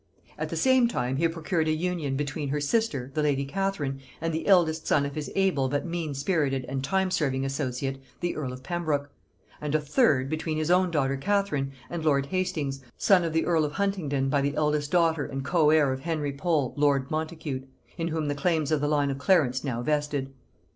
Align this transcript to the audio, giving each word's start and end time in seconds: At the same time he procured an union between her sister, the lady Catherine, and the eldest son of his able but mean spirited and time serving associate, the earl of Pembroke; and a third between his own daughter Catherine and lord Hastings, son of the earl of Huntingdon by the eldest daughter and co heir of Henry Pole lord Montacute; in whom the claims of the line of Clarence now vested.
At 0.35 0.49
the 0.49 0.55
same 0.57 0.87
time 0.87 1.17
he 1.17 1.27
procured 1.27 1.67
an 1.67 1.77
union 1.77 2.15
between 2.15 2.49
her 2.49 2.59
sister, 2.59 3.11
the 3.13 3.21
lady 3.21 3.45
Catherine, 3.45 3.99
and 4.19 4.33
the 4.33 4.47
eldest 4.47 4.87
son 4.87 5.05
of 5.05 5.13
his 5.13 5.29
able 5.35 5.69
but 5.69 5.85
mean 5.85 6.15
spirited 6.15 6.65
and 6.67 6.83
time 6.83 7.11
serving 7.11 7.45
associate, 7.45 8.01
the 8.19 8.35
earl 8.35 8.51
of 8.51 8.63
Pembroke; 8.63 9.11
and 9.61 9.75
a 9.75 9.79
third 9.79 10.27
between 10.27 10.57
his 10.57 10.71
own 10.71 10.89
daughter 10.89 11.17
Catherine 11.17 11.71
and 11.87 12.03
lord 12.03 12.25
Hastings, 12.25 12.81
son 12.97 13.23
of 13.23 13.31
the 13.31 13.45
earl 13.45 13.63
of 13.63 13.73
Huntingdon 13.73 14.27
by 14.27 14.41
the 14.41 14.55
eldest 14.55 14.89
daughter 14.89 15.23
and 15.27 15.45
co 15.45 15.69
heir 15.69 15.93
of 15.93 15.99
Henry 15.99 16.33
Pole 16.33 16.73
lord 16.77 17.11
Montacute; 17.11 17.67
in 17.95 18.07
whom 18.07 18.27
the 18.27 18.33
claims 18.33 18.71
of 18.71 18.81
the 18.81 18.87
line 18.87 19.11
of 19.11 19.19
Clarence 19.19 19.63
now 19.63 19.83
vested. 19.83 20.33